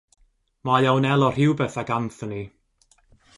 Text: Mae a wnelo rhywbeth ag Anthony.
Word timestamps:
Mae 0.69 0.87
a 0.91 0.95
wnelo 0.99 1.27
rhywbeth 1.35 1.77
ag 1.83 1.93
Anthony. 1.99 2.41